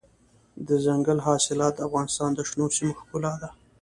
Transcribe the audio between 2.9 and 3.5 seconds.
ښکلا ده.